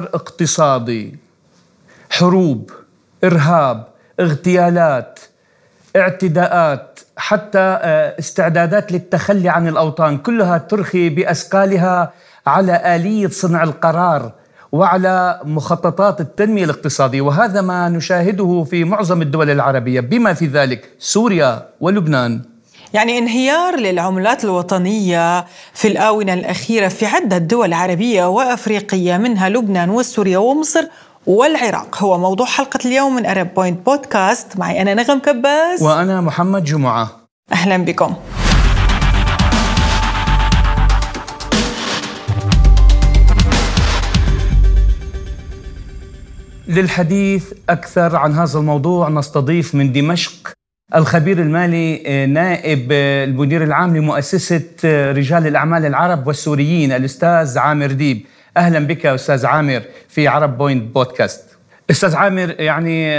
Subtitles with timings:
[0.00, 1.18] انهيار اقتصادي
[2.10, 2.70] حروب
[3.24, 3.86] إرهاب
[4.20, 5.20] اغتيالات
[5.96, 12.12] اعتداءات حتى آه، استعدادات للتخلي عن الأوطان كلها ترخي باثقالها
[12.46, 14.32] على آلية صنع القرار
[14.72, 17.20] وعلى مخططات التنمية الاقتصادية.
[17.20, 20.00] وهذا ما نشاهده في معظم الدول العربية.
[20.00, 22.49] بما في ذلك سوريا ولبنان.
[22.94, 30.38] يعني انهيار للعملات الوطنية في الآونة الأخيرة في عدة دول عربية وأفريقية منها لبنان وسوريا
[30.38, 30.84] ومصر
[31.26, 32.02] والعراق.
[32.02, 37.10] هو موضوع حلقة اليوم من أرب بوينت بودكاست معي أنا نغم كباس وأنا محمد جمعة.
[37.52, 38.14] أهلا بكم.
[46.68, 50.52] للحديث أكثر عن هذا الموضوع نستضيف من دمشق
[50.94, 57.86] الخبير المالي آه، نائب آه، المدير العام لمؤسسة آه، رجال الأعمال العرب والسوريين الأستاذ عامر
[57.92, 58.26] ديب.
[58.56, 61.44] أهلا بك أستاذ عامر في Arab Point Podcast.
[61.90, 63.10] أستاذ عامر يعني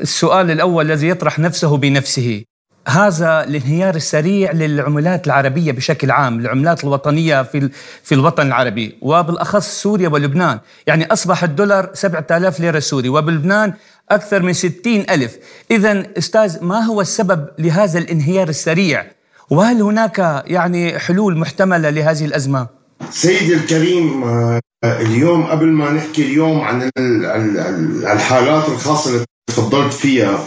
[0.00, 2.44] السؤال الأول الذي يطرح نفسه بنفسه
[2.88, 7.70] هذا الانهيار السريع للعملات العربية بشكل عام العملات الوطنية في,
[8.02, 8.98] في الوطن العربي.
[9.02, 10.58] وبالأخص سوريا ولبنان.
[10.86, 13.72] يعني أصبح الدولار 7000 ليرة سوري وبلبنان
[14.10, 15.36] أكثر من 60 ألف.
[15.70, 19.04] إذا أستاذ ما هو السبب لهذا الانهيار السريع؟
[19.50, 22.66] وهل هناك يعني حلول محتملة لهذه الأزمة؟
[23.10, 26.90] سيدي الكريم آه، اليوم قبل ما نحكي اليوم عن
[28.12, 30.44] الحالات الخاصة اللي تفضلت فيها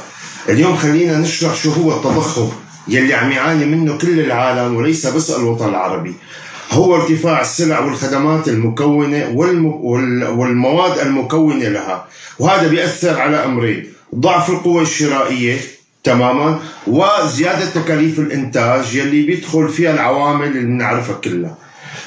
[0.49, 2.49] اليوم خلينا نشرح شو هو التضخم
[2.87, 6.15] يلي عم يعاني منه كل العالم وليس بس الوطن العربي.
[6.73, 9.29] هو ارتفاع السلع والخدمات المكونة
[10.37, 12.07] والمواد المكونة لها.
[12.39, 15.57] وهذا بيأثر على أمرين ضعف القوة الشرائية
[16.03, 21.57] تماما وزيادة تكاليف الإنتاج يلي بيدخل فيها العوامل اللي بنعرفها كلها.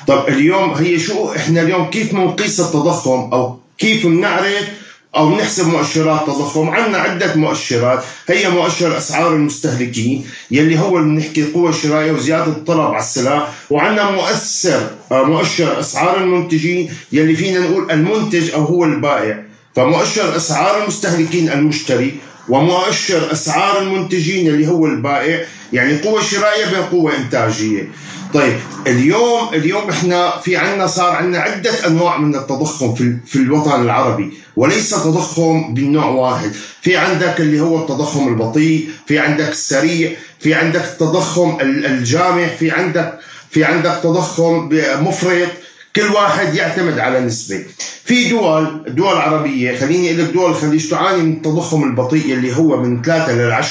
[0.06, 4.85] طب اليوم هي شو إحنا اليوم كيف بنقيس التضخم أو كيف بنعرف
[5.16, 6.68] أو نحسب مؤشرات تضخم.
[6.68, 8.04] عندنا عدة مؤشرات.
[8.28, 13.48] هي مؤشر أسعار المستهلكين يلي هو اللي بنحكي القوه الشرائيه وزيادة الطلب على السلع.
[13.70, 19.42] وعندنا مؤثر آه، مؤشر أسعار المنتجين يلي فينا نقول المنتج أو هو البائع.
[19.76, 22.14] فمؤشر أسعار المستهلكين المشتري
[22.48, 25.44] ومؤشر أسعار المنتجين اللي هو البائع.
[25.72, 27.88] يعني قوة شرائية بين قوة إنتاجية.
[28.36, 33.82] طيب اليوم اليوم إحنا في عندنا صار عندنا عدة أنواع من التضخم في في الوطن
[33.82, 36.52] العربي وليس تضخم من نوع واحد.
[36.82, 40.10] في عندك اللي هو التضخم البطيء في عندك السريع
[40.40, 43.18] في عندك التضخم الجامح في عندك
[43.50, 44.68] في عندك تضخم
[45.00, 45.48] مفرط.
[45.96, 47.64] كل واحد يعتمد على نسبة.
[48.04, 52.82] في دول دول عربية خليني أقول لك دول الخليج تعاني من التضخم البطيء اللي هو
[52.82, 53.62] من 3 ل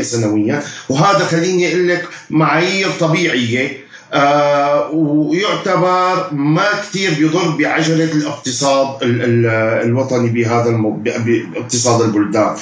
[0.00, 0.62] 10% سنويا.
[0.88, 3.87] وهذا خليني أقول لك معايير طبيعية.
[4.12, 10.70] آه ويعتبر ما كثير بيضر بعجلة الاقتصاد الوطني بهذا.
[11.54, 12.56] باقتصاد البلدان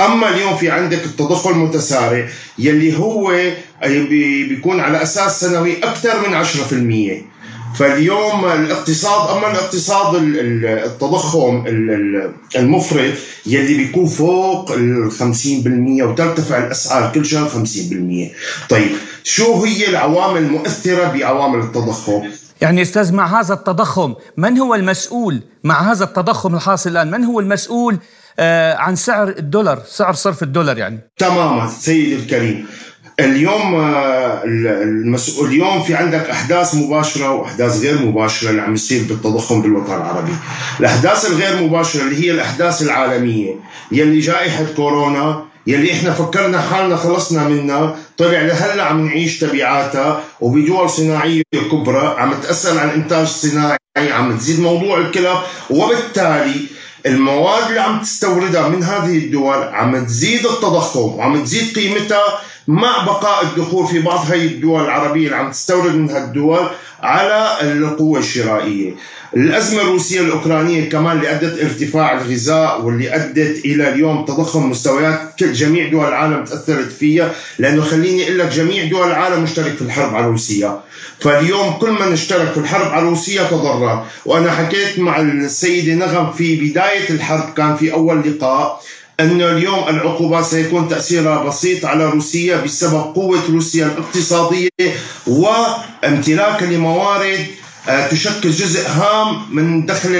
[0.00, 2.28] أما اليوم في عندك التضخم المتسارع
[2.58, 3.32] يلي هو
[4.48, 7.29] بيكون على أساس سنوي أكثر من 10%
[7.74, 10.14] فاليوم الاقتصاد أما الاقتصاد
[10.64, 11.64] التضخم
[12.56, 13.12] المفرط
[13.46, 18.90] يلي بيكون فوق ال 50% وترتفع الأسعار كل شهر 50% طيب
[19.24, 22.22] شو هي العوامل المؤثرة بعوامل التضخم؟
[22.60, 27.40] يعني أستاذ مع هذا التضخم من هو المسؤول؟ مع هذا التضخم الحاصل الآن من هو
[27.40, 27.98] المسؤول
[28.38, 32.66] آه عن سعر الدولار سعر صرف الدولار يعني؟ تماما سيدي الكريم.
[33.24, 39.62] اليوم آه، المسؤول اليوم في عندك أحداث مباشرة وأحداث غير مباشرة اللي عم يصير بالتضخم
[39.62, 40.32] بالوطن العربي.
[40.80, 43.54] الأحداث الغير مباشرة اللي هي الأحداث العالمية
[43.92, 50.90] يلي جائحة كورونا يلي إحنا فكرنا حالنا خلصنا منها طلع لهلأ عم نعيش تبعاتها وبدول
[50.90, 51.42] صناعية
[51.72, 55.38] كبرى عم تأثر على الإنتاج الصناعي عم تزيد موضوع الكلف
[55.70, 56.60] وبالتالي
[57.06, 63.42] المواد اللي عم تستوردها من هذه الدول عم تزيد التضخم وعم تزيد قيمتها مع بقاء
[63.44, 66.66] الدخول في بعض هاي الدول العربية اللي عم تستورد من هالدول
[67.02, 68.94] على القوة الشرائية.
[69.36, 75.52] الأزمة الروسية الأوكرانية كمان اللي أدت ارتفاع الغذاء واللي أدت إلى اليوم تضخم مستويات كل
[75.52, 80.14] جميع دول العالم تأثرت فيها لأنه خليني أقول لك جميع دول العالم مشترك في الحرب
[80.14, 80.80] على روسيا.
[81.20, 84.06] فاليوم كل من اشترك في الحرب على روسيا تضرر.
[84.26, 88.82] وأنا حكيت مع السيدة نغم في بداية الحرب كان في أول لقاء.
[89.20, 94.68] أن اليوم العقوبات سيكون تأثيرها بسيط على روسيا بسبب قوة روسيا الاقتصادية
[95.26, 97.46] وامتلاكها لموارد
[97.88, 100.10] آه، تشكل جزء هام من دخل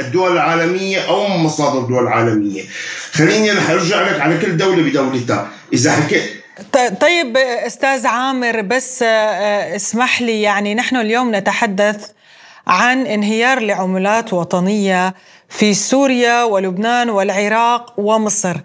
[0.00, 2.62] الدول العالمية أو من مصادر الدول العالمية.
[3.12, 5.50] خليني رح أرجع لك على كل دولة بدولتها.
[5.72, 6.40] إذا حكيت
[7.00, 12.06] طيب أستاذ عامر بس آه، اسمح لي يعني نحن اليوم نتحدث
[12.66, 15.14] عن انهيار لعملات وطنية
[15.48, 18.56] في سوريا ولبنان والعراق ومصر.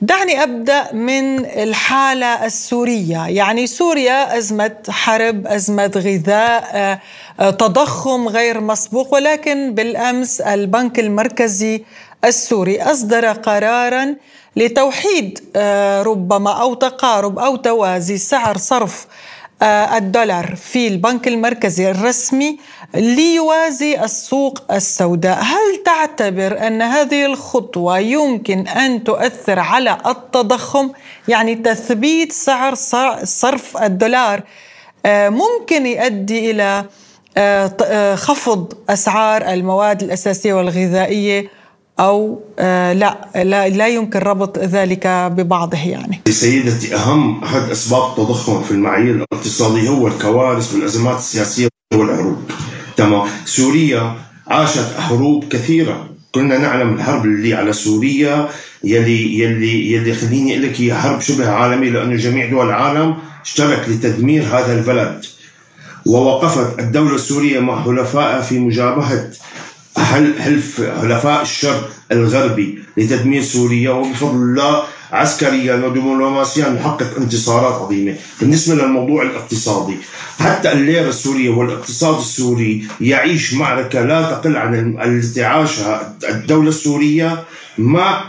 [0.00, 7.00] دعني أبدأ من الحالة السورية، يعني سوريا أزمة حرب، أزمة غذاء،
[7.40, 11.84] آه، تضخم غير مسبوق ولكن بالأمس البنك المركزي
[12.24, 14.14] السوري أصدر قرارا
[14.56, 19.06] لتوحيد آه، ربما أو تقارب أو توازي سعر صرف
[19.64, 22.58] الدولار في البنك المركزي الرسمي
[22.94, 25.38] ليوازي السوق السوداء.
[25.42, 30.90] هل تعتبر أن هذه الخطوة يمكن أن تؤثر على التضخم؟
[31.28, 32.74] يعني تثبيت سعر
[33.24, 34.42] صرف الدولار
[35.06, 36.84] آه، ممكن يؤدي إلى
[38.14, 41.48] خفض أسعار المواد الأساسية والغذائية
[42.00, 46.20] أو آه، لا لا لا يمكن ربط ذلك ببعضه يعني.
[46.28, 52.38] سيدتي أهم أحد أسباب التضخم في المعايير الاقتصاديه هو الكوارث والأزمات السياسية والحروب.
[52.96, 54.14] تمام، سوريا
[54.46, 58.48] عاشت حروب كثيرة، كنا نعلم الحرب اللي على سوريا
[58.84, 63.88] يلي يلي يلي خليني أقول لك هي حرب شبه عالمية لأنه جميع دول العالم اشترك
[63.88, 65.24] لتدمير هذا البلد.
[66.06, 69.30] ووقفت الدولة السورية مع حلفائها في مجابهة
[70.04, 79.22] حلف حلفاء الشر الغربي لتدمير سوريا وبفضل الله عسكريا ودبلوماسيا نحقق انتصارات عظيمة، بالنسبة للموضوع
[79.22, 79.96] الاقتصادي،
[80.38, 87.44] حتى الليره السوريه والاقتصاد السوري يعيش معركة لا تقل عن التي عاشها الدولة السورية
[87.78, 88.24] مع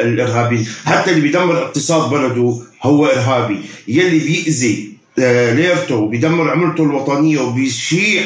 [0.00, 4.88] الإرهابيين، حتى اللي بيدمر اقتصاد بلده هو إرهابي، يلي بيأذي
[5.18, 8.22] آه، ليرته وبيدمر عملته الوطنية وبيشيع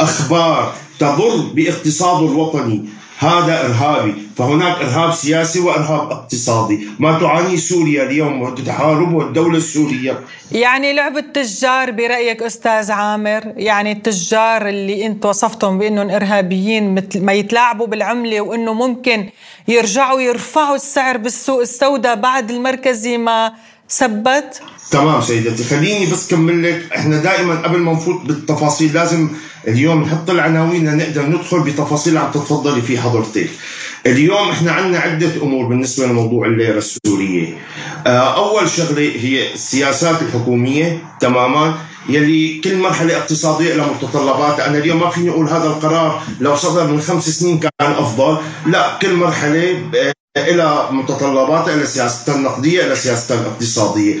[0.00, 2.84] أخبار تضر باقتصاده الوطني.
[3.18, 4.14] هذا إرهابي.
[4.36, 6.88] فهناك إرهاب سياسي وإرهاب اقتصادي.
[6.98, 10.20] ما تعاني سوريا اليوم وتحاربه الدولة السورية.
[10.52, 17.32] يعني لعب التجار برأيك أستاذ عامر؟ يعني التجار اللي أنت وصفتهم بأنهم إرهابيين مثل ما
[17.32, 19.28] يتلاعبوا بالعملة وأنه ممكن
[19.68, 23.52] يرجعوا يرفعوا السعر بالسوق السوداء بعد المركزي ما
[23.98, 24.60] ثبت.
[24.90, 26.92] تمام سيدتي خليني بس كمل لك.
[26.96, 29.28] إحنا دائما قبل ما نفوت بالتفاصيل لازم
[29.68, 33.50] اليوم نحط العناوين لنقدر ندخل بتفاصيل عم تتفضلي في حضرتك.
[34.06, 37.58] اليوم إحنا عندنا عدة أمور بالنسبة لموضوع الليرة السورية.
[38.06, 41.74] آه، أول شغلة هي السياسات الحكومية تماما
[42.08, 46.86] يلي كل مرحلة اقتصادية لها متطلبات أنا اليوم ما فيني أقول هذا القرار لو صدر
[46.86, 48.38] من خمس سنين كان أفضل.
[48.66, 49.90] لا كل مرحلة
[50.36, 54.18] إلى متطلباتها إلى سياستها النقدية إلى سياستها الاقتصادية.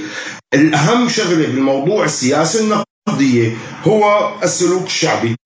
[0.54, 3.56] الأهم شغلة بالموضوع السياسة النقدية
[3.86, 5.36] هو السلوك الشعبي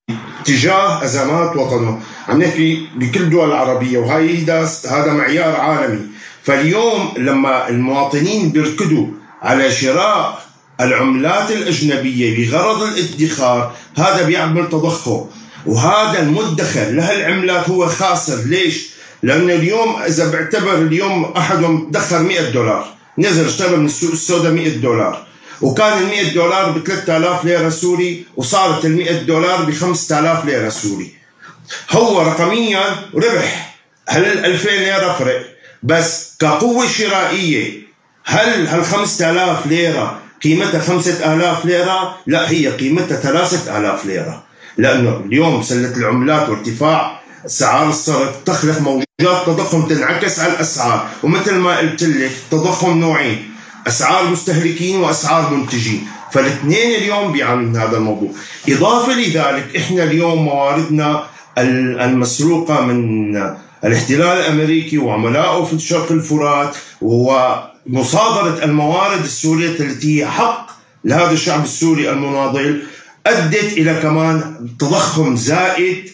[0.45, 2.01] تجاه أزمات وطنه.
[2.29, 4.45] عم نحكي بكل الدول العربية وهي
[4.91, 6.07] هذا معيار عالمي.
[6.43, 9.07] فاليوم لما المواطنين بيركضوا
[9.43, 10.43] على شراء
[10.81, 15.25] العملات الأجنبية بغرض الادخار هذا بيعمل تضخم.
[15.67, 18.37] وهذا المدخر لهالعملات هو خاسر.
[18.47, 24.53] ليش؟ لأنه اليوم إذا بعتبر اليوم أحدهم دخل 100 دولار نزل اشترى من السوق السوداء
[24.53, 25.27] 100 دولار.
[25.61, 30.69] وكان ال 100 دولار ب 3000 ليرة سوري وصارت ال 100 دولار ب 5000 ليرة
[30.69, 31.13] سوري.
[31.91, 32.81] هو رقميا
[33.15, 33.77] ربح.
[34.09, 35.47] هل ال 2000 ليرة فرق؟
[35.83, 37.83] بس كقوة شرائية
[38.25, 44.45] هل هال 5000 ليرة قيمتها 5000 ليرة؟ لا هي قيمتها 3000 ليرة.
[44.79, 51.79] لأنه اليوم سلة العملات وارتفاع أسعار الصرف تخلق موجات تضخم تنعكس على الأسعار ومثل ما
[51.79, 53.51] قلت لك التضخم نوعين
[53.87, 56.07] أسعار مستهلكين وأسعار منتجين.
[56.33, 58.31] فالاثنين اليوم بيعانوا هذا الموضوع.
[58.69, 61.25] إضافة لذلك إحنا اليوم مواردنا
[61.59, 63.37] المسروقة من
[63.85, 70.71] الاحتلال الأمريكي وعملائه في شرق الفرات ومصادرة الموارد السورية التي هي حق
[71.05, 72.83] لهذا الشعب السوري المناضل
[73.27, 76.11] أدت إلى كمان تضخم زائد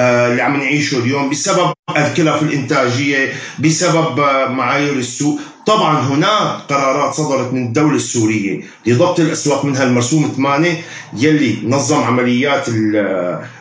[0.00, 5.40] اللي عم نعيشه اليوم بسبب الكلف الإنتاجية بسبب آه، معايير السوق.
[5.66, 10.76] طبعا هناك قرارات صدرت من الدولة السورية لضبط الأسواق منها المرسوم 8
[11.16, 12.68] يلي نظم عمليات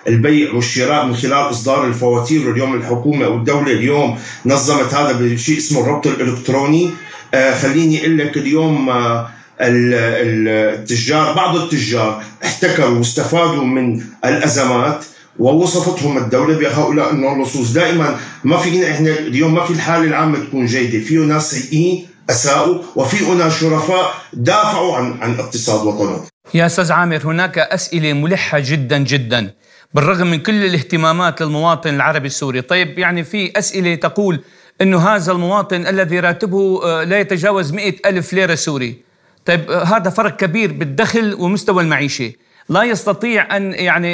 [0.07, 4.19] البيع والشراء من خلال إصدار الفواتير واليوم الحكومة أو الدولة اليوم.
[4.45, 6.89] نظمت هذا بشيء اسمه الربط الإلكتروني.
[7.33, 9.29] آه خليني أقول لك اليوم آه
[9.61, 15.05] التجار بعض التجار احتكروا واستفادوا من الأزمات.
[15.39, 20.99] ووصفتهم الدولة بهؤلاء اللصوص دائما ما فينا إحنا اليوم ما في الحالة العامة تكون جيدة.
[21.05, 26.21] فيه ناس سيئين أساءوا وفي ناس شرفاء دافعوا عن عن اقتصاد وطنهم
[26.53, 29.53] يا أستاذ عامر هناك أسئلة ملحة جدا جدا
[29.93, 32.61] بالرغم من كل الاهتمامات للمواطن العربي السوري.
[32.61, 34.39] طيب يعني في أسئلة تقول
[34.81, 39.03] إنه هذا المواطن الذي راتبه آه، لا يتجاوز مئة ألف ليرة سوري.
[39.45, 42.31] طيب آه، هذا فرق كبير بالدخل ومستوى المعيشة.
[42.69, 44.13] لا يستطيع أن يعني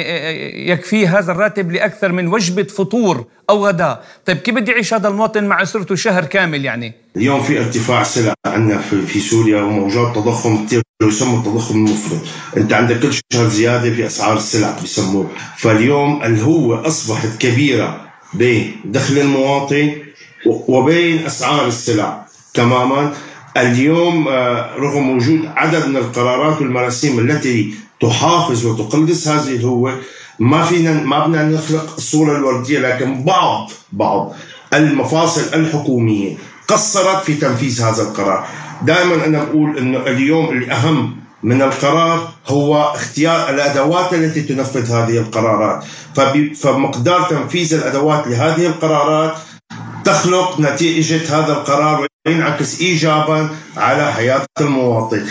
[0.68, 4.04] يكفي هذا الراتب لأكثر من وجبة فطور أو غداء.
[4.26, 8.34] طيب كيف بده يعيش هذا المواطن مع أسرته شهر كامل يعني؟ اليوم في ارتفاع سلع
[8.46, 12.20] عندنا في سوريا وموجود تضخم كثير يسمى التضخم المفرط.
[12.56, 15.30] أنت عندك كل شهر زيادة في أسعار السلع بيسموه.
[15.56, 18.00] فاليوم الهوة أصبحت كبيرة
[18.34, 19.92] بين دخل المواطن
[20.46, 23.12] وبين أسعار السلع تماما.
[23.56, 30.00] اليوم آه، رغم وجود عدد من القرارات والمراسيم التي تحافظ وتقلص هذه الهوه
[30.38, 34.34] ما فينا ما بدنا نخلق الصورة الوردية لكن بعض بعض
[34.74, 36.36] المفاصل الحكومية
[36.68, 38.46] قصرت في تنفيذ هذا القرار.
[38.82, 45.84] دائما أنا بقول إنه اليوم الأهم من القرار هو اختيار الأدوات التي تنفذ هذه القرارات.
[46.56, 49.34] فمقدار تنفيذ الأدوات لهذه القرارات
[50.04, 55.26] تخلق نتيجة هذا القرار وينعكس ايجابا على حياة المواطن.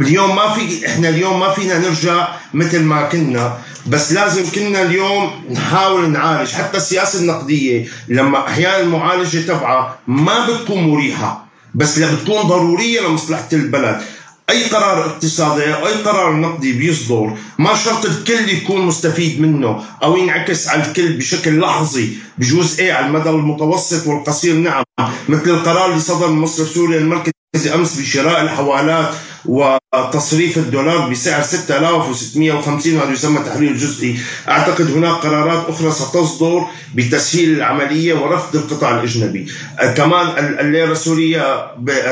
[0.00, 5.30] اليوم ما في إحنا اليوم ما فينا نرجع مثل ما كنا بس لازم كنا اليوم
[5.50, 6.50] نحاول نعالج.
[6.52, 14.00] حتى السياسة النقدية لما أحيانا المعالجة تبعها ما بتكون مريحة بس بتكون ضرورية لمصلحة البلد.
[14.50, 20.16] أي قرار اقتصادي أو أي قرار نقدي بيصدر ما شرط الكل يكون مستفيد منه أو
[20.16, 22.12] ينعكس على الكل بشكل لحظي.
[22.38, 24.84] بجوز إيه؟ على المدى المتوسط والقصير نعم.
[25.28, 29.14] مثل القرار اللي صدر من مصرف سوريا المركزي أمس بشراء الحوالات
[29.94, 34.18] وتصريف الدولار بسعر 6650 وهذا يسمى تحرير جزئي.
[34.48, 39.46] أعتقد هناك قرارات أخرى ستصدر بتسهيل العملية ورفض القطاع الأجنبي.
[39.96, 40.26] كمان
[40.60, 41.70] الليره السوريه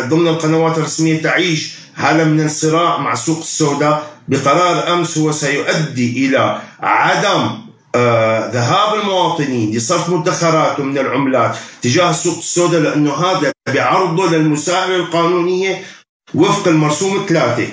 [0.09, 4.11] ضمن القنوات الرسمية تعيش حاله من الصراع مع السوق السوداء.
[4.29, 12.39] بقرار أمس هو سيؤدي إلى عدم آه ذهاب المواطنين لصرف مدخراتهم من العملات تجاه السوق
[12.39, 15.83] السوداء لأنه هذا بعرضه للمساءلة القانونية
[16.37, 17.67] وفق المرسوم ثلاثة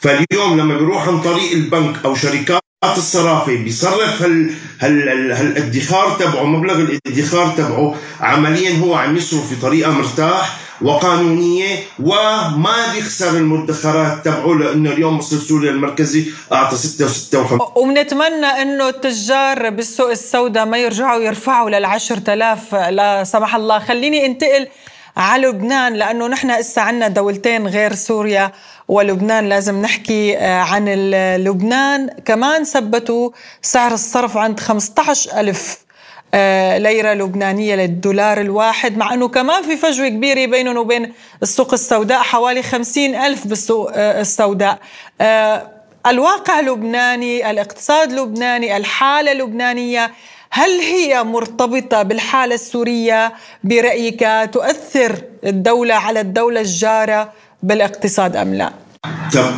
[0.00, 6.74] فاليوم لما بيروح عن طريق البنك أو شركات الصرافة بيصرف هال هال هالادخار تبعه مبلغ
[6.74, 15.18] الادخار تبعه عمليا هو عم يصرف بطريقة مرتاح وقانونية وما بيخسر المدخرات تبعه لأنه اليوم
[15.18, 21.84] مصر سوريا المركزي أعطى 6 و56 وبنتمنى أنه التجار بالسوق السوداء ما يرجعوا يرفعوا لل
[21.84, 23.78] 10000 لا سمح الله.
[23.78, 24.66] خليني انتقل
[25.16, 28.52] على لبنان لأنه نحن إسا عنا دولتين غير سوريا
[28.88, 30.88] ولبنان لازم نحكي آه، عن
[31.36, 32.10] لبنان.
[32.24, 33.30] كمان ثبتوا
[33.62, 35.84] سعر الصرف عند 15 ألف
[36.34, 42.18] آه، ليرة لبنانية للدولار الواحد مع أنه كمان في فجوة كبيرة بينهم وبين السوق السوداء
[42.18, 44.78] حوالي 50 ألف بالسوق آه، السوداء.
[46.06, 50.10] الواقع اللبناني الاقتصاد اللبناني الحالة اللبنانية
[50.56, 53.32] هل هي مرتبطة بالحالة السورية
[53.64, 57.32] برأيك تؤثر الدولة على الدولة الجارة
[57.62, 58.72] بالاقتصاد أم لا؟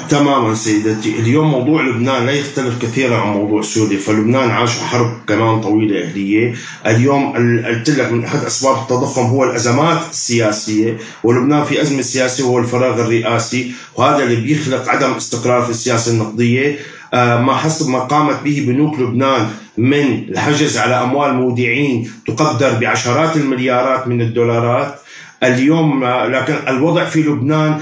[0.08, 1.18] تماما سيدتي.
[1.18, 6.54] اليوم موضوع لبنان لا يختلف كثيرا عن موضوع سوريا فلبنان عاش حرب كمان طويلة أهلية.
[6.86, 7.32] اليوم
[7.66, 13.00] قلت لك من أحد أسباب التضخم هو الأزمات السياسية ولبنان في أزمة سياسية وهو الفراغ
[13.00, 16.78] الرئاسي وهذا اللي بيخلق عدم استقرار في السياسة النقدية.
[17.14, 23.36] آه، ما حسب ما قامت به بنوك لبنان من الحجز على أموال مودعين تقدر بعشرات
[23.36, 24.94] المليارات من الدولارات.
[25.42, 27.80] اليوم لكن الوضع في لبنان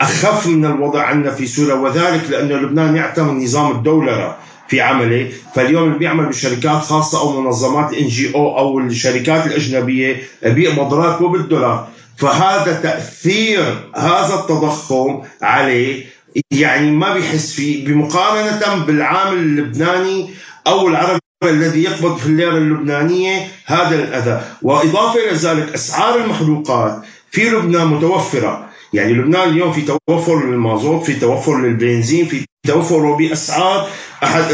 [0.00, 4.36] أخف من الوضع عندنا في سوريا وذلك لأنه لبنان يعتمد نظام الدولره
[4.68, 5.30] في عمله.
[5.54, 11.28] فاليوم اللي بيعمل بشركات خاصة أو منظمات إن جي أو أو الشركات الأجنبية بيقبض راتبه
[11.28, 16.04] بالدولار فهذا تأثير هذا التضخم عليه
[16.50, 17.86] يعني ما بيحس فيه.
[17.86, 20.30] بمقارنة بالعامل اللبناني
[20.66, 21.18] أو العربي
[21.50, 24.44] الذي يقبض في الليرة اللبنانية هذا الأذى.
[24.62, 28.72] وإضافة إلى ذلك أسعار المحروقات في لبنان متوفرة.
[28.92, 33.88] يعني لبنان اليوم في توفر للمازوت في توفر للبنزين في توفر باسعار
[34.24, 34.44] احد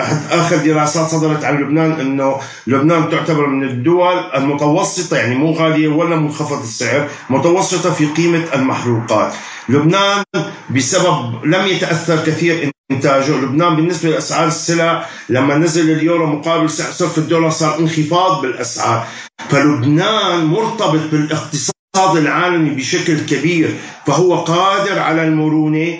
[0.00, 5.88] احد آخر دراسات صدرت عن لبنان إنه لبنان تعتبر من الدول المتوسطة يعني مو غالية
[5.88, 9.34] ولا منخفض السعر متوسطة في قيمة المحروقات
[9.68, 10.24] لبنان
[10.70, 17.18] بسبب لم يتأثر كثير انتاجه لبنان بالنسبة لأسعار السلع لما نزل اليورو مقابل سعر صرف
[17.18, 19.06] الدولار صار انخفاض بالأسعار.
[19.50, 23.68] فلبنان مرتبط بالاقتصاد العالمي بشكل كبير
[24.06, 25.98] فهو قادر على المرونة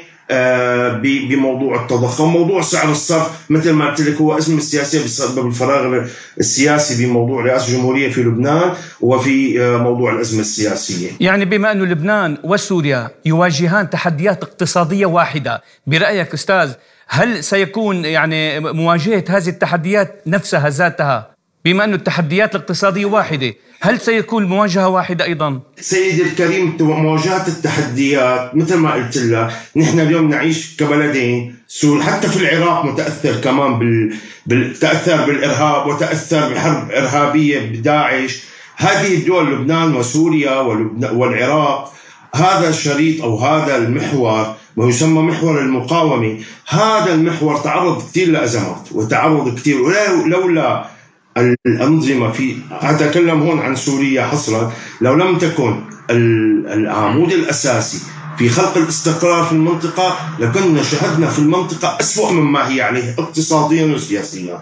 [1.02, 3.50] بموضوع التضخم موضوع سعر الصرف.
[3.50, 6.04] مثل ما قلت لك هو أزمة سياسية بسبب الفراغ
[6.40, 11.10] السياسي بموضوع رئاسة الجمهورية في لبنان وفي آه، موضوع الأزمة السياسية.
[11.20, 16.72] يعني بما أن لبنان وسوريا يواجهان تحديات اقتصادية واحدة برأيك أستاذ
[17.08, 21.31] هل سيكون يعني مواجهة هذه التحديات نفسها ذاتها
[21.64, 28.76] بما أن التحديات الاقتصادية واحدة هل سيكون مواجهة واحدة أيضا؟ سيدي الكريم مواجهة التحديات مثل
[28.76, 34.14] ما قلت لك نحن اليوم نعيش كبلدين سوريا حتى في العراق متأثر كمان بال...
[34.46, 34.74] بال...
[34.74, 38.42] تأثر بالإرهاب وتأثر بحرب إرهابية بداعش
[38.76, 41.92] هذه الدول لبنان وسوريا ولبنان والعراق
[42.34, 46.38] هذا الشريط أو هذا المحور ما يسمى محور المقاومة
[46.68, 49.76] هذا المحور تعرض كثير لأزمات وتعرض كثير
[50.26, 50.92] لولا
[51.66, 54.72] الأنظمة في أتكلم هون عن سوريا حصرا.
[55.00, 57.98] لو لم تكن العمود الأساسي
[58.38, 64.60] في خلق الاستقرار في المنطقة لكنا شهدنا في المنطقة أسوأ مما هي عليه اقتصاديا وسياسيا.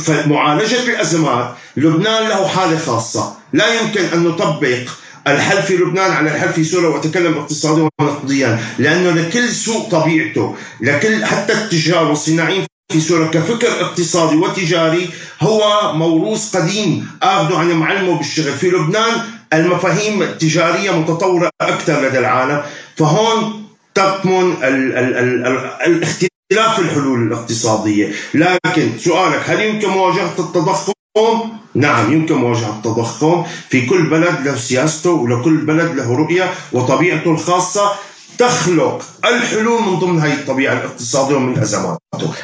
[0.00, 3.32] فمعالجة الأزمات لبنان له حالة خاصة.
[3.52, 4.78] لا يمكن أن نطبق
[5.26, 11.24] الحل في لبنان على الحل في سوريا وأتكلم اقتصاديا ونقديا لأنه لكل سوق طبيعته لكل
[11.24, 15.08] حتى التجار والصناعيين في سوريا كفكر اقتصادي وتجاري
[15.40, 19.20] هو موروث قديم اخذه عن معلمه بالشغل في لبنان.
[19.52, 22.62] المفاهيم التجارية متطورة أكثر لدى العالم
[22.96, 23.64] فهون
[23.94, 24.56] تكمن
[25.86, 28.12] الاختلاف في الحلول الاقتصادية.
[28.34, 30.92] لكن سؤالك هل يمكن مواجهة التضخم؟
[31.74, 33.44] نعم يمكن مواجهة التضخم.
[33.68, 37.92] في كل بلد له سياسته ولكل بلد له رؤية وطبيعته الخاصة.
[38.38, 41.98] تخلق الحلول من ضمن هذه الطبيعة الاقتصادية ومن أزماته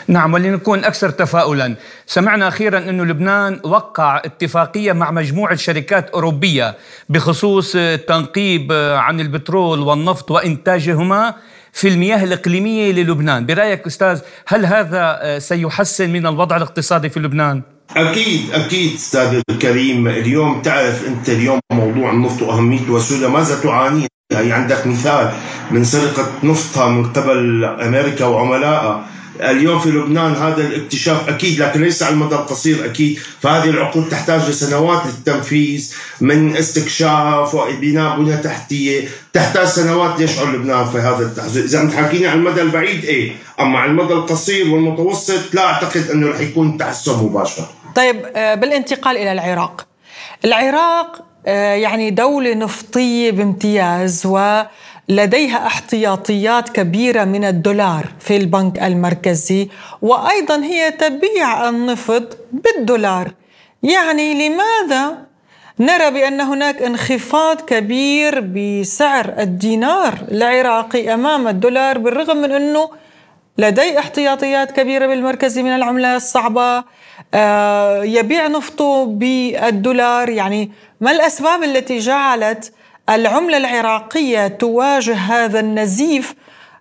[0.09, 1.77] نعم ولنكون أكثر تفاؤلا.
[2.07, 6.77] سمعنا أخيرا أن لبنان وقع اتفاقية مع مجموعة شركات أوروبية
[7.09, 7.73] بخصوص
[8.09, 11.35] تنقيب عن البترول والنفط وإنتاجهما
[11.73, 13.47] في المياه الإقليمية للبنان.
[13.47, 17.63] برأيك أستاذ هل هذا سيحسن من الوضع الاقتصادي في لبنان؟
[17.97, 20.09] أكيد أكيد أستاذ الكريم.
[20.09, 25.33] اليوم تعرف أنت اليوم موضوع النفط وأهميته وسوريا ماذا تعاني يعني عندك مثال
[25.71, 29.07] من سرقة نفطها من قبل أمريكا وعملائها.
[29.41, 33.19] اليوم في لبنان هذا الاكتشاف أكيد لكن ليس على المدى القصير أكيد.
[33.41, 39.09] فهذه العقود تحتاج لسنوات للتنفيذ من استكشاف وبناء بنية تحتية.
[39.33, 43.33] تحتاج سنوات ليشعر لبنان في هذا التحزن إذا متحكيني على المدى البعيد إيه.
[43.61, 47.65] أما على المدى القصير والمتوسط لا أعتقد أنه رح يكون تحسن مباشر
[47.97, 49.87] طيب آه، بالانتقال إلى العراق.
[50.45, 59.69] العراق يعني دولة نفطية بامتياز ولديها احتياطيات كبيرة من الدولار في البنك المركزي
[60.03, 63.31] وأيضا هي تبيع النفط بالدولار.
[63.83, 65.19] يعني لماذا
[65.81, 72.91] نرى بأن هناك انخفاض كبير بسعر الدينار العراقي أمام الدولار بالرغم من أنه
[73.61, 76.85] لدي احتياطيات كبيرة بالمركزي من العملة الصعبة.
[77.35, 80.29] آه، يبيع نفطه بالدولار.
[80.29, 82.73] يعني ما الأسباب التي جعلت
[83.11, 86.35] العملة العراقية تواجه هذا النزيف؟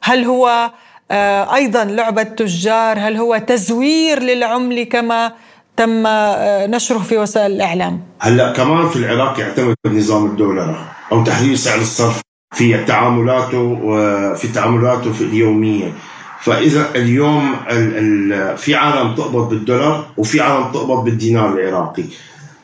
[0.04, 0.72] هل هو
[1.12, 5.32] آه، أيضا لعبة تجار؟ هل هو تزوير للعمله كما
[5.78, 11.56] تم آه، نشره في وسائل الإعلام؟ هلأ كمان في العراق يعتمد نظام الدولار أو تحديد
[11.56, 12.22] سعر الصرف
[12.56, 15.94] في تعاملاته وفي تعاملاته في اليومية.
[16.42, 22.04] فإذا اليوم ال ال في عالم تقبض بالدولار وفي عالم تقبض بالدينار العراقي.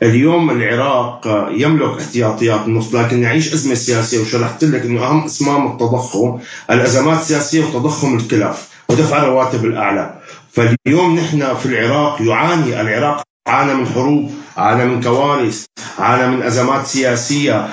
[0.03, 6.39] اليوم العراق يملك احتياطيات النفط لكن يعيش أزمة سياسية وشرحت لك إنه أهم أسمام التضخم
[6.71, 10.13] الأزمات السياسية وتضخم الكلف ودفع الرواتب الأعلى.
[10.51, 15.65] فاليوم نحن في العراق يعاني العراق عانى من حروب عانى من كوارث
[15.99, 17.67] عانى من أزمات سياسية.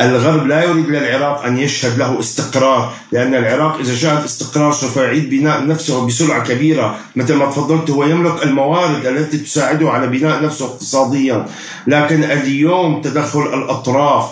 [0.00, 5.30] الغرب لا يريد للعراق أن يشهد له استقرار لأن العراق إذا شهد استقرار سوف يعيد
[5.30, 6.98] بناء نفسه بسرعة كبيرة.
[7.16, 11.46] مثل ما تفضلت هو يملك الموارد التي تساعده على بناء نفسه اقتصاديا.
[11.86, 14.30] لكن اليوم تدخل الأطراف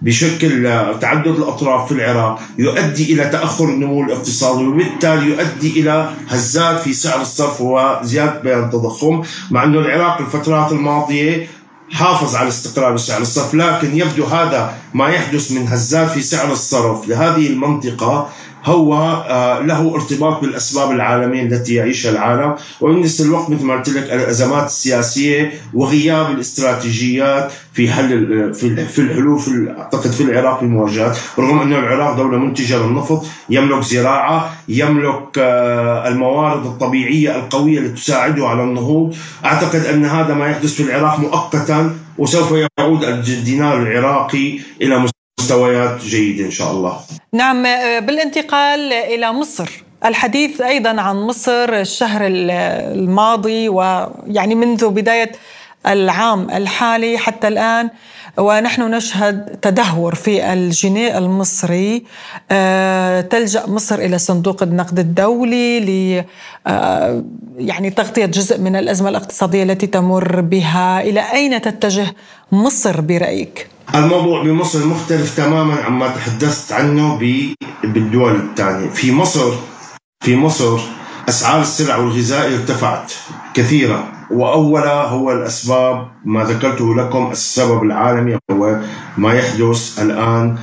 [0.00, 0.62] بشكل
[1.00, 7.20] تعدد الأطراف في العراق يؤدي إلى تأخر النمو الاقتصادي وبالتالي يؤدي إلى هزات في سعر
[7.20, 9.22] الصرف وزيادة بيان التضخم.
[9.50, 11.48] مع انه العراق الفترات الماضية
[11.92, 17.08] حافظ على استقرار سعر الصرف لكن يبدو هذا ما يحدث من هزات في سعر الصرف.
[17.08, 18.28] لهذه المنطقة
[18.66, 22.54] هو آه، له ارتباط بالأسباب العالمية التي يعيشها العالم.
[22.80, 29.38] وبنفس الوقت مثل ما قلت لك الأزمات السياسية وغياب الاستراتيجيات في حل في في الحلول
[29.38, 31.18] في أعتقد في العراق المواجهات.
[31.38, 38.48] رغم أنه العراق دولة منتجة للنفط يملك زراعة يملك آه، الموارد الطبيعية القوية التي تساعده
[38.48, 39.14] على النهوض.
[39.44, 45.06] أعتقد أن هذا ما يحدث في العراق مؤقتا وسوف يعود الدينار العراقي إلى
[45.46, 47.00] مستويات جيدة إن شاء الله.
[47.32, 47.62] نعم
[48.06, 49.84] بالانتقال إلى مصر.
[50.04, 55.32] الحديث أيضا عن مصر الشهر الماضي ويعني منذ بداية
[55.86, 57.90] العام الحالي حتى الآن
[58.38, 62.04] ونحن نشهد تدهور في الجنيه المصري.
[62.50, 66.24] آه، تلجأ مصر إلى صندوق النقد الدولي ل
[66.66, 67.24] آه،
[67.58, 71.00] يعني تغطية جزء من الأزمة الاقتصادية التي تمر بها.
[71.00, 72.06] إلى أين تتجه
[72.52, 77.18] مصر برأيك؟ الموضوع بمصر مختلف تماما عما تحدثت عنه
[77.84, 78.88] بالدول الثانية.
[78.90, 79.52] في مصر
[80.24, 80.78] في مصر
[81.28, 83.12] أسعار السلع والغذاء ارتفعت
[83.54, 88.80] كثيرا وأولها هو الأسباب ما ذكرته لكم السبب العالمي هو
[89.18, 90.56] ما يحدث الآن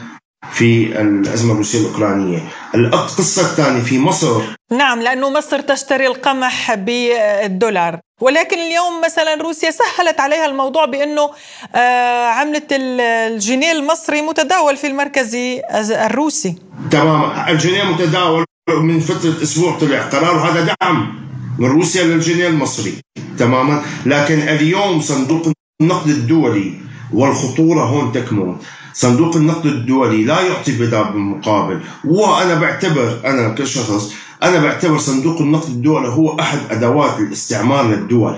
[0.53, 2.39] في الأزمة الروسية الأوكرانية.
[2.75, 4.41] القصة الثانية في مصر.
[4.71, 7.99] نعم لأنه مصر تشتري القمح بالدولار.
[8.21, 11.29] ولكن اليوم مثلا روسيا سهلت عليها الموضوع بأنه
[11.75, 15.61] آه، عملة الجنيه المصري متداول في المركزي
[16.05, 16.55] الروسي.
[16.91, 17.49] تمام.
[17.49, 21.23] الجنيه متداول من فترة أسبوع طلع قرار وهذا دعم
[21.59, 22.93] من روسيا للجنيه المصري.
[23.39, 26.73] تماما لكن اليوم صندوق النقد الدولي
[27.13, 28.55] والخطورة هون تكمن.
[28.93, 35.69] صندوق النقد الدولي لا يعطي بدأ بالمقابل وأنا بعتبر أنا كشخص أنا بعتبر صندوق النقد
[35.69, 38.37] الدولي هو أحد أدوات الاستعمار للدول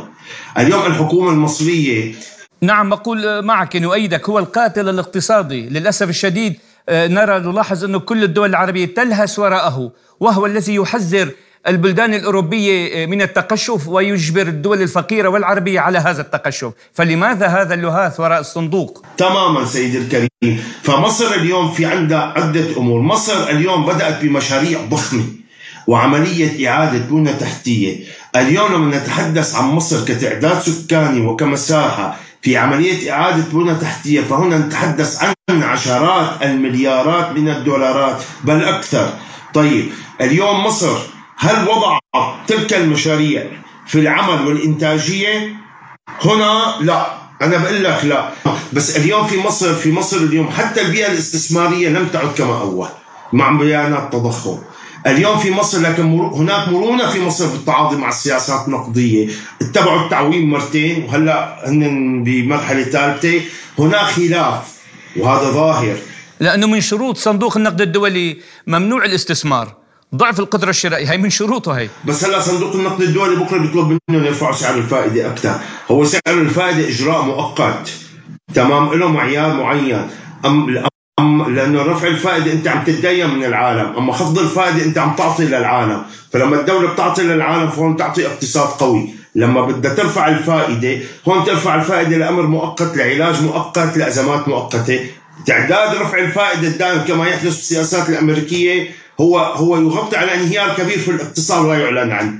[0.57, 2.15] اليوم الحكومة المصرية
[2.61, 5.69] نعم أقول معك نؤيدك هو القاتل الاقتصادي.
[5.69, 6.53] للأسف الشديد
[6.89, 11.31] آه، نرى نلاحظ أن كل الدول العربية تلهس وراءه وهو الذي يحذر
[11.67, 16.71] البلدان الأوروبية آه، من التقشف ويجبر الدول الفقيرة والعربية على هذا التقشف.
[16.93, 20.63] فلماذا هذا اللهاث وراء الصندوق؟ تماما سيدي الكريم.
[20.83, 23.01] فمصر اليوم في عندها عدة أمور.
[23.01, 25.23] مصر اليوم بدأت بمشاريع ضخمة
[25.87, 28.03] وعملية إعادة بنى تحتية.
[28.35, 35.23] اليوم لما نتحدث عن مصر كتعداد سكاني وكمساحة في عملية إعادة بنى تحتية فهنا نتحدث
[35.23, 39.09] عن عشرات المليارات من الدولارات بل أكثر.
[39.53, 39.89] طيب
[40.21, 41.99] اليوم مصر هل وضع
[42.47, 43.43] تلك المشاريع
[43.87, 45.55] في العمل والإنتاجية؟
[46.21, 47.07] هنا لا.
[47.41, 48.29] أنا بقول لك لا.
[48.73, 52.87] بس اليوم في مصر في مصر اليوم حتى البيئة الاستثمارية لم تعد كما أول.
[53.33, 54.57] مع بيانات تضخم.
[55.07, 59.29] اليوم في مصر لكن هناك مرونة في مصر بالتعاطي مع السياسات النقدية،
[59.61, 63.41] اتبعوا التعويم مرتين وهلأ هن بمرحلة ثالثة،
[63.79, 64.75] هناك خلاف
[65.17, 65.97] وهذا ظاهر.
[66.39, 69.84] لأنه من شروط صندوق النقد الدولي ممنوع الاستثمار.
[70.15, 71.11] ضعف القدرة الشرائية.
[71.11, 71.89] هي من شروطه هي.
[72.05, 75.55] بس هلا صندوق النقد الدولي بكرة بيطلب منهم يرفعوا سعر الفائدة أكثر.
[75.91, 77.89] هو سعر الفائدة إجراء مؤقت.
[78.53, 80.07] تمام؟ له معيار معين.
[80.45, 80.83] أم
[81.19, 83.95] أم لأنه رفع الفائدة أنت عم تتدين من العالم.
[83.97, 86.03] أما خفض الفائدة أنت عم تعطي للعالم.
[86.33, 89.09] فلما الدولة بتعطي للعالم فهون تعطي اقتصاد قوي.
[89.35, 94.99] لما بدها ترفع الفائدة هون ترفع الفائدة لأمر مؤقت لعلاج مؤقت لأزمات مؤقتة.
[95.45, 98.89] تعداد رفع الفائدة الدائم كما يحدث في السياسات الأمريكية
[99.21, 102.33] هو هو يغطي على انهيار كبير في الاقتصاد ولا يعلن عنه.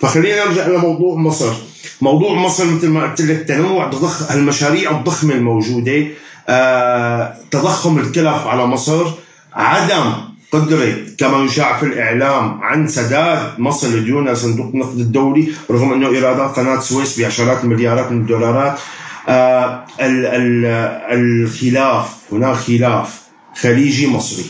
[0.00, 1.52] فخلينا نرجع لموضوع مصر.
[2.00, 6.06] موضوع مصر مثل ما قلت لك تنوع تضخ المشاريع الضخمه الموجودة
[6.48, 9.06] آه، تضخم الكلف على مصر
[9.52, 10.12] عدم
[10.52, 16.56] قدرة كما يشاع في الإعلام عن سداد مصر لديونها صندوق النقد الدولي رغم أنه إيرادات
[16.56, 18.78] قناة سويس بعشرات المليارات من الدولارات.
[19.28, 19.84] آه
[21.12, 23.22] الخلاف هناك خلاف
[23.60, 24.44] خليجي مصري.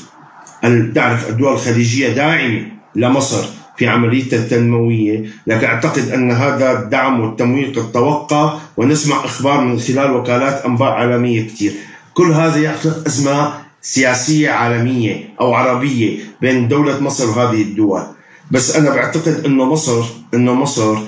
[0.94, 2.62] تعرف الدول الخليجية داعمة
[2.94, 3.44] لمصر
[3.76, 5.24] في عملية التنموية.
[5.46, 11.46] لكن أعتقد أن هذا الدعم والتمويل قد توقع ونسمع أخبار من خلال وكالات أنباء عالمية
[11.46, 11.72] كثير.
[12.14, 18.02] كل هذا يخلق أزمة سياسية عالمية أو عربية بين دولة مصر وهذه الدول.
[18.50, 20.98] بس أنا بعتقد أنه مصر أنه مصر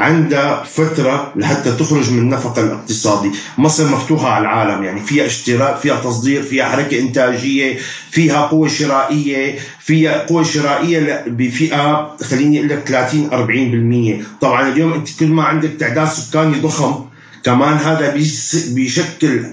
[0.00, 3.30] عندها فترة لحتى تخرج من النفق الاقتصادي.
[3.58, 7.78] مصر مفتوحة على العالم يعني فيها اشتراك فيها تصدير فيها حركة إنتاجية
[8.10, 15.08] فيها قوة شرائية فيها قوة شرائية بفئة خليني أقول لك 30 40% طبعا اليوم أنت
[15.20, 17.04] كل ما عندك تعداد سكاني ضخم
[17.44, 18.14] كمان هذا
[18.74, 19.44] بيشكل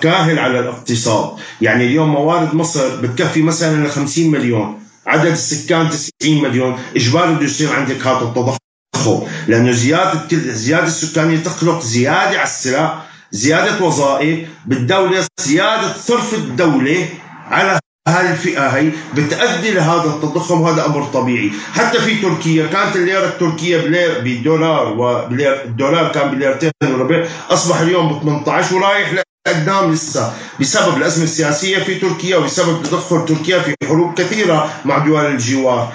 [0.00, 1.30] كاهل على الاقتصاد.
[1.60, 6.78] يعني اليوم موارد مصر بتكفي مثلا ل 50 مليون عدد السكان 90 مليون.
[6.96, 8.67] إجباري بده يصير عندك هذا التضخم.
[8.98, 17.08] تضخم لأنه زيادة الزياده السكانية تخلق زيادة على السلع زيادة وظائف بالدولة زيادة صرف الدولة
[17.50, 21.50] على هاي الفئة هي بتأدي لهذا التضخم وهذا أمر طبيعي.
[21.74, 23.78] حتى في تركيا كانت الليرة التركية
[24.24, 29.12] بدولار والدولار كان بليرتين وربع أصبح اليوم ب 18 ورايح
[29.48, 35.26] لقدام لسه بسبب الأزمة السياسية في تركيا وبسبب تدخل تركيا في حروب كثيرة مع دول
[35.26, 35.92] الجوار.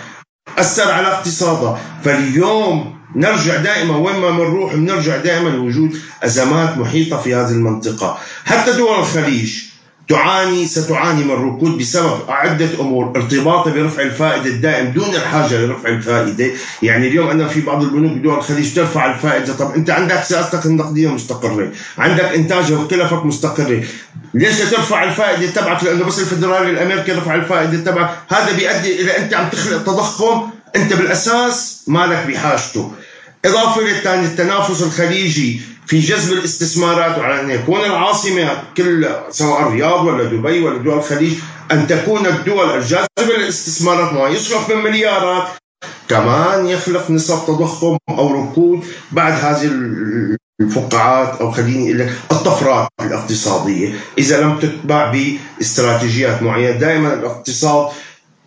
[0.58, 7.36] أثر على اقتصادها فاليوم نرجع دائما وين ما بنروح بنرجع دائما لوجود أزمات محيطة في
[7.36, 8.18] هذه المنطقة.
[8.46, 9.64] حتى دول الخليج
[10.08, 13.14] تعاني ستعاني من ركود بسبب عدة أمور.
[13.16, 16.52] ارتباطها برفع الفائدة الدائم دون الحاجة لرفع الفائدة.
[16.82, 19.54] يعني اليوم أنا في بعض البنوك بدول الخليج ترفع الفائدة.
[19.54, 21.72] طب أنت عندك سياستك النقدية مستقرة.
[21.98, 23.84] عندك إنتاجك وكلفك مستقرة.
[24.34, 28.18] ليش ترفع الفائدة تبعك؟ لأنه بس الفدرالي الأمريكي رفع الفائدة تبعك.
[28.30, 30.42] هذا بيؤدي إلى أنت عم تخلق تضخم.
[30.76, 32.92] أنت بالأساس مالك بحاجته.
[33.46, 35.62] إضافة للثاني التنافس الخليجي.
[35.88, 41.34] في جذب الاستثمارات وعلى أن يكون العاصمة كل سواء الرياض ولا دبي ولا دول الخليج
[41.72, 45.48] أن تكون الدول الجاذبة للاستثمارات ما يصرف من مليارات.
[46.10, 49.72] كمان يخلق نسب تضخم أو ركود بعد هذه
[50.62, 53.94] الفقاعات أو خليني أقول لك الطفرات الاقتصادية.
[54.18, 57.92] إذا لم تتبع باستراتيجيات معينة دائما الاقتصاد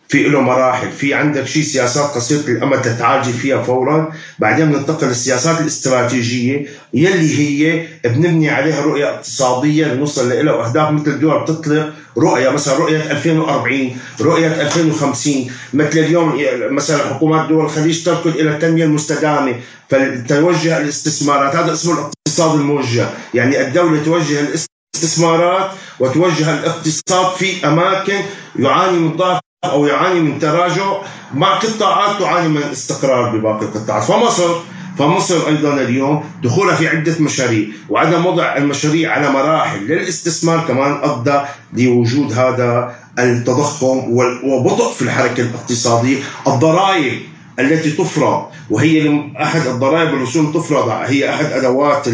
[0.08, 4.12] في له مراحل في عندك شيء سياسات قصيرة الأمد تتعالجي فيها فورا.
[4.38, 11.42] بعدين بننتقل للسياسات الاستراتيجية يلي هي بنبني عليها رؤية اقتصادية بنوصل لها وأهداف مثل الدول
[11.42, 16.40] بتطلق رؤية مثلا رؤية 2040 رؤية 2050 مثل اليوم
[16.70, 19.54] مثلا حكومات دول الخليج تركض إلى التنمية المستدامة.
[19.88, 23.08] فتوجه الاستثمارات هذا اسمه الاقتصاد الموجه.
[23.34, 28.20] يعني الدولة توجه الاستثمارات وتوجه الاقتصاد في أماكن
[28.58, 30.92] يعاني من ضعف أو يعاني من تراجع
[31.34, 34.02] مع قطاعات تعاني من استقرار بباقي القطاعات.
[34.02, 34.54] فمصر
[34.98, 41.40] فمصر أيضا اليوم دخولها في عدة مشاريع وعدم وضع المشاريع على مراحل للاستثمار كمان أدى
[41.72, 43.98] لوجود هذا التضخم
[44.44, 46.18] وبطء في الحركة الاقتصادية.
[46.46, 47.20] الضرائب
[47.58, 52.08] التي تفرض وهي أحد الضرائب الرسوم تفرض هي أحد أدوات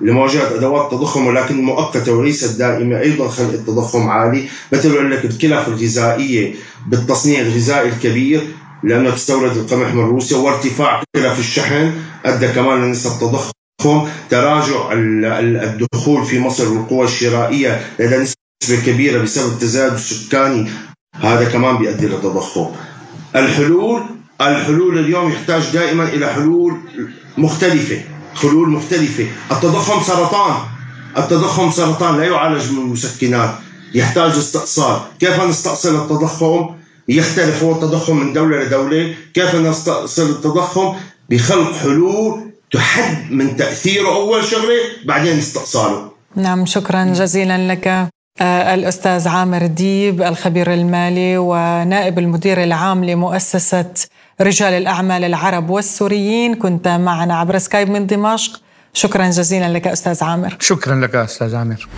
[0.00, 3.00] لمواجهة أدوات التضخم ولكن مؤقتة وليست دائمة.
[3.00, 4.48] أيضا خلق التضخم عالي.
[4.72, 6.54] مثل لك الكلف الغذائية
[6.88, 8.40] بالتصنيع الغذائي الكبير
[8.84, 11.92] لأنه تستورد القمح من روسيا وارتفاع كلف الشحن
[12.24, 14.08] أدى كمان لنسب تضخم.
[14.30, 20.70] تراجع الدخول في مصر والقوى الشرائية لدى نسبة كبيرة بسبب التزايد السكاني.
[21.14, 22.66] هذا كمان بيؤدي لتضخم
[23.36, 24.02] الحلول
[24.40, 26.76] الحلول اليوم يحتاج دائما إلى حلول
[27.38, 28.02] مختلفة.
[28.34, 29.26] حلول مختلفة.
[29.52, 30.56] التضخم سرطان.
[31.18, 33.54] التضخم سرطان لا يعالج من المسكنات
[33.94, 35.00] يحتاج استئصال.
[35.20, 36.66] كيف نستأصل التضخم؟
[37.08, 39.14] يختلف هو التضخم من دولة لدولة.
[39.34, 40.96] كيف نستأصل التضخم؟
[41.30, 46.10] بخلق حلول تحد من تأثيره أول شغلة بعدين استئصاله.
[46.36, 48.08] نعم شكرا جزيلا لك
[48.40, 53.94] آه، الأستاذ عامر ديب الخبير المالي ونائب المدير العام لمؤسسة
[54.40, 58.60] رجال الأعمال العرب والسوريين كنت معنا عبر سكايب من دمشق
[58.92, 61.88] شكرا جزيلا لك أستاذ عامر شكرا لك أستاذ عامر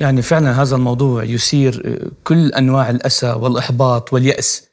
[0.00, 4.66] يعني فعلا هذا الموضوع يثير كل أنواع الأسى والإحباط واليأس.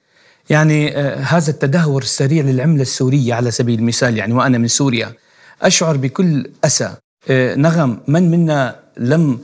[0.50, 5.14] يعني آه، هذا التدهور السريع للعملة السورية على سبيل المثال يعني وأنا من سوريا
[5.62, 6.96] أشعر بكل أسى.
[7.30, 9.40] آه، نغم من منا لم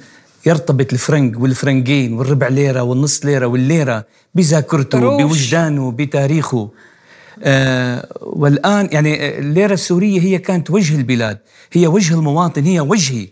[0.46, 6.70] يرتبط الفرنك والفرنكين والربع ليرة والنص ليرة والليرة بذاكرته بوجدانه بتاريخه.
[7.44, 11.38] آه والآن يعني الليرة السورية هي كانت وجه البلاد
[11.74, 13.28] هي وجه المواطن هي وجهي.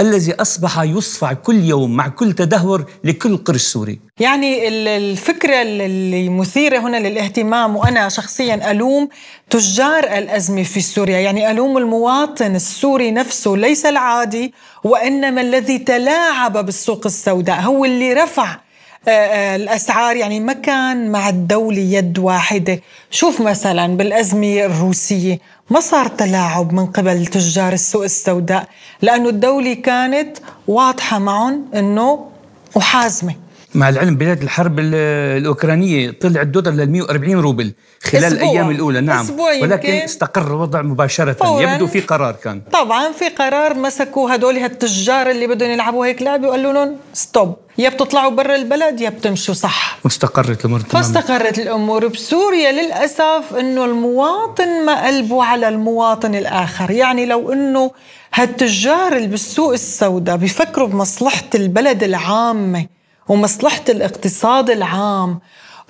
[0.00, 3.98] الذي أصبح يصفع كل يوم مع كل تدهور لكل قرش سوري.
[4.20, 9.08] يعني الفكرة اللي مثيرة هنا للاهتمام وأنا شخصيا ألوم
[9.50, 11.18] تجار الأزمة في سوريا.
[11.18, 14.54] يعني ألوم المواطن السوري نفسه ليس العادي
[14.84, 18.56] وإنما الذي تلاعب بالسوق السوداء هو اللي رفع
[19.08, 22.80] الأسعار يعني ما كان مع الدولة يد واحدة.
[23.10, 25.38] شوف مثلا بالأزمة الروسية
[25.70, 28.68] ما صار تلاعب من قبل تجار السوق السوداء
[29.02, 30.38] لأنه الدولة كانت
[30.68, 32.26] واضحة معهم أنه
[32.74, 33.34] وحازمة.
[33.76, 38.42] مع العلم بلاد الحرب الأوكرانية طلع الدولار لل 140 روبل خلال أسبوع.
[38.42, 39.24] الأيام الأولى نعم.
[39.24, 41.32] أسبوع ولكن استقر الوضع مباشرة.
[41.32, 41.62] فوراً.
[41.62, 42.62] يبدو في قرار كان.
[42.72, 47.88] طبعا في قرار مسكوا هدول التجار اللي بدهم يلعبوا هيك لعبة وقالوا لهم ستوب يا
[47.88, 49.98] بتطلعوا برا البلد يا بتمشوا صح.
[50.04, 51.06] واستقرت الأمور تماما.
[51.06, 52.06] فاستقرت الأمور.
[52.06, 56.90] بسوريا للأسف إنه المواطن ما قلبه على المواطن الآخر.
[56.90, 57.90] يعني لو إنه
[58.34, 62.86] هالتجار اللي بالسوق السوداء بيفكروا بمصلحة البلد العامة
[63.28, 65.38] ومصلحة الاقتصاد العام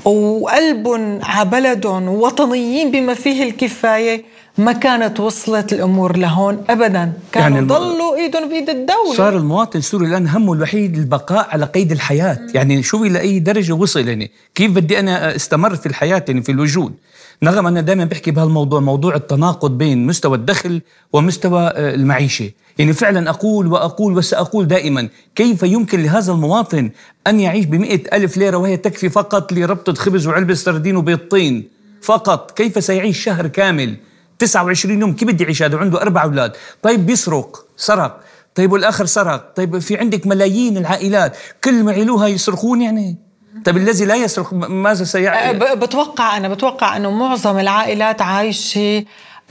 [0.05, 4.25] وقلبهم على بلدهم ووطنيين بما فيه الكفاية
[4.59, 7.13] ما كانت وصلت الأمور لهون أبدا.
[7.33, 9.15] كانوا يعني ضلوا إيدهم بإيد الدولة.
[9.15, 12.39] صار المواطن السوري الآن همه الوحيد البقاء على قيد الحياة.
[12.55, 16.53] يعني شو إلى أي درجة وصل يعني؟ كيف بدي أنا استمر في الحياة يعني في
[16.53, 16.95] الوجود؟
[17.43, 22.51] نغم أنا دائما بحكي بهالموضوع موضوع التناقض بين مستوى الدخل ومستوى آه، المعيشة.
[22.79, 26.91] يعني فعلا أقول وأقول وسأقول دائما كيف يمكن لهذا المواطن
[27.27, 31.69] أن يعيش بمئة ألف ليرة وهي تكفي فقط لربطة خبز وعلبة سردين وبيضتين؟
[32.03, 32.51] فقط.
[32.51, 33.97] كيف سيعيش شهر كامل؟
[34.39, 36.53] 29 يوم كيف بدي يعيش هذا؟ عنده أربع أولاد.
[36.83, 38.21] طيب بيسرق سرق.
[38.55, 39.55] طيب والآخر سرق.
[39.57, 41.37] طيب في عندك ملايين العائلات.
[41.65, 43.26] كل ما علوها يصرخون يعني؟
[43.65, 49.05] طيب الذي لا يصرخ ماذا سيعمل أه، بتوقع أنا بتوقع أنه معظم العائلات عايشة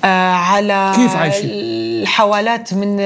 [0.04, 3.00] آه، على كيف عايشين؟ الحوالات من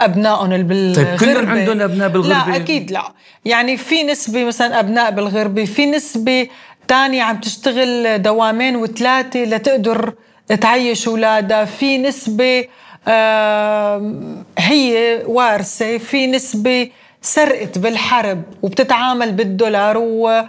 [0.00, 0.94] أبنائهم بالغربة.
[1.04, 3.12] طيب كلهم عندهم أبناء بالغربة؟ لا أكيد لا.
[3.44, 6.48] يعني في نسبة مثلا أبناء بالغربة في نسبة
[6.88, 10.12] تانية عم تشتغل دوامين وثلاثه لتقدر
[10.60, 11.64] تعيش أولادها.
[11.64, 12.64] في نسبة
[13.08, 16.88] آه هي وارثة في نسبة
[17.22, 20.42] سرقت بالحرب وبتتعامل بالدولار و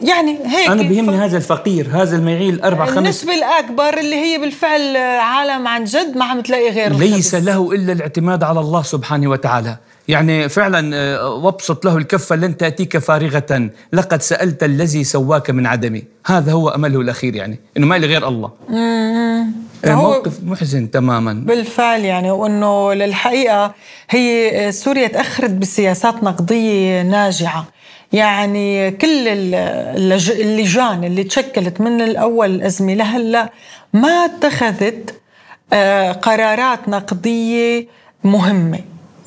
[0.00, 4.96] يعني هيك أنا بيهمني هذا الفقير هذا المعيل أربع خمس النسبة الأكبر اللي هي بالفعل
[4.96, 7.34] عالم عن جد ما عم تلاقي غير ليس.
[7.34, 9.76] له إلا الاعتماد على الله سبحانه وتعالى
[10.08, 13.70] يعني فعلا آه، وابسط له الكفة لن تأتيك فارغة.
[13.92, 16.04] لقد سألت الذي سواك من عدمي.
[16.26, 18.50] هذا هو أمله الأخير يعني إنه ما لي غير الله.
[19.84, 21.32] آه، موقف محزن تماما.
[21.32, 23.74] بالفعل يعني وإنه للحقيقة
[24.10, 27.66] هي سوريا تأخرت بسياسات نقدية ناجعة.
[28.12, 29.54] يعني كل ال-
[29.96, 33.50] اللج- اللجان اللي تشكلت من الأول الازمه لهلأ
[33.92, 35.14] ما اتخذت
[35.72, 37.86] آه، قرارات نقدية
[38.24, 38.78] مهمة.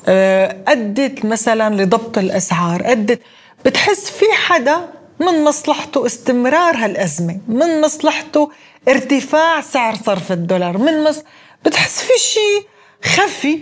[0.08, 3.20] آه، ادت مثلا لضبط الأسعار ادت
[3.64, 4.88] بتحس في حدا
[5.20, 8.50] من مصلحته استمرار هالأزمة من مصلحته
[8.88, 11.22] ارتفاع سعر صرف الدولار من مص...
[11.64, 12.66] بتحس في شيء
[13.04, 13.58] خفي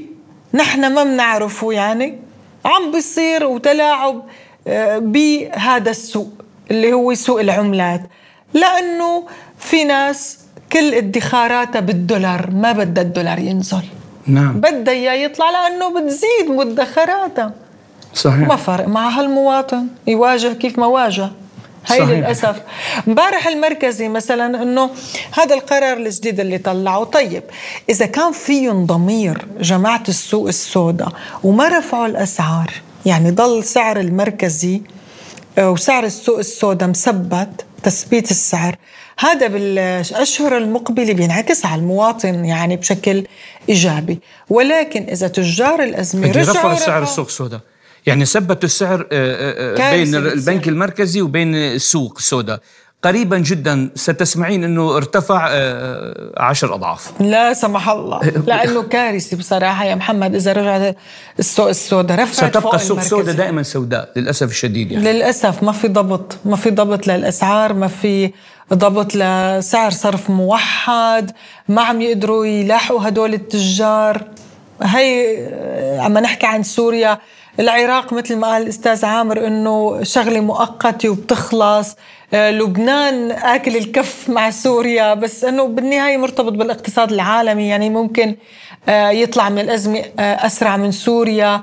[0.55, 2.18] نحن ما بنعرفه يعني
[2.64, 4.22] عم بيصير وتلاعب
[4.68, 6.31] آه، بهذا السوق
[6.70, 8.03] اللي هو سوق العملات.
[8.55, 9.27] لأنه
[9.59, 10.38] في ناس
[10.72, 13.83] كل ادخاراتها بالدولار ما بدها الدولار ينزل.
[14.29, 14.61] نعم.
[14.61, 17.53] بدها إياه يطلع لأنه بتزيد مدخراتها
[18.14, 18.49] صحيح.
[18.49, 21.31] ما فارق مع هالمواطن يواجه كيف ما واجه.
[21.87, 22.11] هي صحيح.
[22.11, 22.57] للأسف.
[23.09, 24.91] امبارح المركزي مثلا إنه
[25.38, 27.05] هذا القرار الجديد اللي طلعه.
[27.05, 27.43] طيب
[27.91, 31.09] إذا كان فيهم ضمير جماعة السوق السوداء
[31.45, 32.71] وما رفعوا الأسعار
[33.07, 34.83] يعني ضل سعر المركزي
[35.59, 38.77] وسعر السوق السوداء مثبت تثبيت السعر
[39.18, 43.24] هذا بالأشهر المقبلة بينعكس على المواطن يعني بشكل
[43.68, 44.18] إيجابي.
[44.48, 45.81] ولكن إذا تجار
[46.50, 47.61] رفعوا السعر رفعوا- السوق السوداء
[48.07, 50.14] يعني ثبتوا السعر آه، آه، آه، بين.
[50.14, 52.61] البنك المركزي وبين السوق السوداء
[53.02, 57.12] قريبا جدا ستسمعين إنه ارتفع آه، عشر أضعاف.
[57.20, 58.20] لا سمح الله.
[58.46, 60.34] لأنه كارثي بصراحة يا محمد.
[60.34, 60.96] إذا رجعت
[61.38, 62.98] السوق السوداء رفعت ستبقى السوق.
[62.98, 65.12] السوداء دائما سوداء للأسف الشديد يعني.
[65.12, 68.32] للأسف ما في ضبط ما في ضبط للأسعار ما في
[68.74, 71.30] ضبط لسعر صرف موحد
[71.68, 74.22] ما عم يقدروا يلاحقوا هدول التجار.
[74.82, 77.18] هي آه، عم نحكي عن سوريا.
[77.59, 81.97] العراق مثل ما قال الأستاذ عامر إنه شغلة مؤقتة وبتخلص.
[82.35, 88.37] آه، لبنان أكل الكف مع سوريا بس إنه بالنهاية مرتبط بالاقتصاد العالمي يعني ممكن
[88.88, 91.62] آه، يطلع من الأزمة آه، أسرع من سوريا.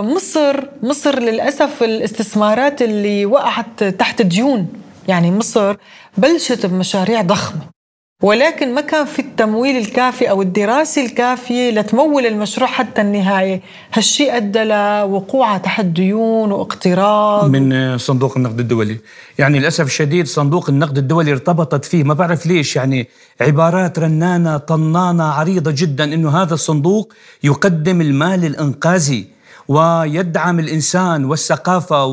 [0.00, 4.68] مصر مصر للأسف الاستثمارات اللي وقعت تحت ديون
[5.08, 5.76] يعني مصر
[6.18, 7.75] بلشت بمشاريع ضخمة.
[8.22, 13.60] ولكن ما كان في التمويل الكافي أو الدراسة الكافية لتمول المشروع حتى النهاية،
[13.92, 17.50] هالشيء أدى لوقوعها تحت ديون واقتراض.
[17.50, 18.98] من صندوق النقد الدولي.
[19.38, 22.04] يعني للأسف الشديد صندوق النقد الدولي ارتبطت فيه.
[22.04, 22.76] ما بعرف ليش.
[22.76, 23.08] يعني
[23.40, 27.12] عبارات رنانة طنانة عريضة جدا أنه هذا الصندوق
[27.44, 29.35] يقدم المال الإنقاذي
[29.68, 32.04] ويدعم الإنسان والثقافة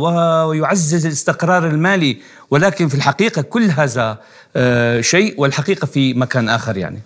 [0.45, 2.17] ويعزز الاستقرار المالي.
[2.51, 4.17] ولكن في الحقيقة كل هذا
[4.55, 6.99] آه، شيء والحقيقة في مكان آخر يعني.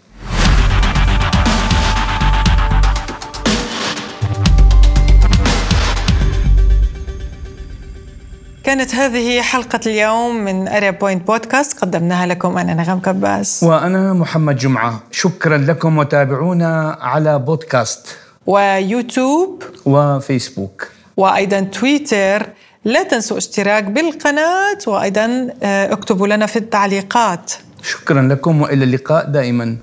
[8.64, 13.64] كانت هذه حلقة اليوم من Arab Point Podcast قدمناها لكم أنا نغم كباس.
[13.64, 15.00] وأنا محمد جمعة.
[15.12, 18.27] شكرا لكم وتابعونا على بودكاست.
[18.48, 20.88] ويوتيوب وفيسبوك.
[21.18, 22.50] وأيضا تويتر.
[22.86, 27.54] لا تنسوا اشتراك بالقناة وأيضا آه، اكتبوا لنا في التعليقات.
[27.84, 29.78] شكرا لكم وإلى اللقاء دائما.